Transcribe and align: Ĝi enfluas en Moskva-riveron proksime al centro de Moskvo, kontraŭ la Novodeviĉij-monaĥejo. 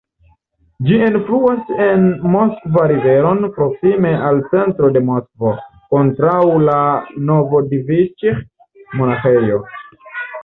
Ĝi 0.85 0.95
enfluas 1.07 1.67
en 1.87 2.05
Moskva-riveron 2.35 3.43
proksime 3.57 4.13
al 4.29 4.39
centro 4.53 4.89
de 4.95 5.03
Moskvo, 5.09 5.51
kontraŭ 5.95 6.37
la 6.69 6.77
Novodeviĉij-monaĥejo. 7.27 9.61